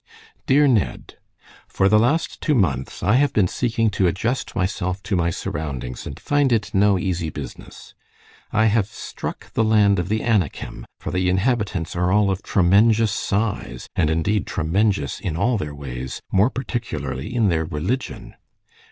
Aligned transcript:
"Dear 0.47 0.67
Ned: 0.67 1.19
"For 1.67 1.87
the 1.87 1.99
last 1.99 2.41
two 2.41 2.55
months 2.55 3.03
I 3.03 3.17
have 3.17 3.33
been 3.33 3.47
seeking 3.47 3.91
to 3.91 4.07
adjust 4.07 4.55
myself 4.55 5.03
to 5.03 5.15
my 5.15 5.29
surroundings, 5.29 6.07
and 6.07 6.19
find 6.19 6.51
it 6.51 6.73
no 6.73 6.97
easy 6.97 7.29
business. 7.29 7.93
I 8.51 8.65
have 8.65 8.87
struck 8.87 9.53
the 9.53 9.63
land 9.63 9.99
of 9.99 10.09
the 10.09 10.23
Anakim, 10.23 10.87
for 10.99 11.11
the 11.11 11.29
inhabitants 11.29 11.95
are 11.95 12.11
all 12.11 12.31
of 12.31 12.41
'tremenjous' 12.41 13.11
size, 13.13 13.87
and 13.95 14.09
indeed, 14.09 14.47
'tremenjous' 14.47 15.19
in 15.19 15.37
all 15.37 15.59
their 15.59 15.75
ways, 15.75 16.19
more 16.31 16.49
particularly 16.49 17.31
in 17.35 17.49
their 17.49 17.65
religion. 17.65 18.33